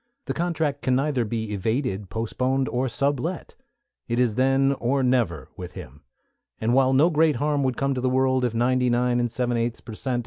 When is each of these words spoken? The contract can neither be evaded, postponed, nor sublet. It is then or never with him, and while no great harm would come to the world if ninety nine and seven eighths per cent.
The 0.25 0.33
contract 0.33 0.81
can 0.81 0.95
neither 0.95 1.23
be 1.25 1.53
evaded, 1.53 2.09
postponed, 2.09 2.67
nor 2.71 2.89
sublet. 2.89 3.53
It 4.07 4.19
is 4.19 4.33
then 4.33 4.73
or 4.79 5.03
never 5.03 5.49
with 5.57 5.73
him, 5.75 6.01
and 6.59 6.73
while 6.73 6.91
no 6.93 7.11
great 7.11 7.35
harm 7.35 7.61
would 7.61 7.77
come 7.77 7.93
to 7.93 8.01
the 8.01 8.09
world 8.09 8.43
if 8.43 8.55
ninety 8.55 8.89
nine 8.89 9.19
and 9.19 9.31
seven 9.31 9.57
eighths 9.57 9.79
per 9.79 9.93
cent. 9.93 10.19